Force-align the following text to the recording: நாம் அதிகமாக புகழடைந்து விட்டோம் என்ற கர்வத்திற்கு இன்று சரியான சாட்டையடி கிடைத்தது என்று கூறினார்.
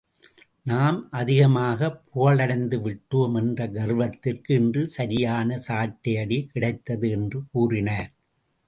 நாம் 0.65 0.97
அதிகமாக 1.11 1.89
புகழடைந்து 2.07 2.77
விட்டோம் 2.85 3.35
என்ற 3.35 3.67
கர்வத்திற்கு 3.67 4.51
இன்று 4.53 4.83
சரியான 4.87 5.59
சாட்டையடி 5.67 6.39
கிடைத்தது 6.47 7.09
என்று 7.09 7.41
கூறினார். 7.51 8.11